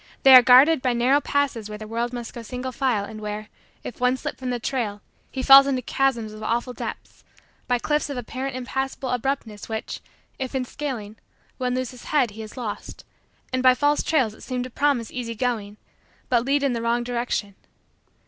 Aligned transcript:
They 0.23 0.33
are 0.33 0.41
guarded 0.41 0.81
by 0.81 0.93
narrow 0.93 1.21
passes 1.21 1.69
where 1.69 1.77
the 1.77 1.87
world 1.87 2.11
must 2.11 2.33
go 2.33 2.41
single 2.41 2.71
file 2.71 3.03
and 3.03 3.21
where, 3.21 3.49
if 3.83 3.99
one 4.01 4.17
slip 4.17 4.39
from 4.39 4.49
the 4.49 4.57
trail, 4.59 4.99
he 5.29 5.43
falls 5.43 5.67
into 5.67 5.83
chasms 5.83 6.33
of 6.33 6.41
awful 6.41 6.73
depths; 6.73 7.23
by 7.67 7.77
cliffs 7.77 8.09
of 8.09 8.17
apparent 8.17 8.55
impassable 8.55 9.09
abruptness 9.09 9.69
which, 9.69 9.99
if 10.39 10.55
in 10.55 10.65
scaling, 10.65 11.17
one 11.59 11.75
lose 11.75 11.91
his 11.91 12.05
head 12.05 12.31
he 12.31 12.41
is 12.41 12.57
lost; 12.57 13.05
and 13.53 13.61
by 13.61 13.75
false 13.75 14.01
trails 14.01 14.33
that 14.33 14.41
seem 14.41 14.63
to 14.63 14.71
promise 14.71 15.11
easy 15.11 15.35
going 15.35 15.77
but 16.29 16.43
lead 16.45 16.63
in 16.63 16.73
the 16.73 16.81
wrong 16.81 17.03
direction. 17.03 17.53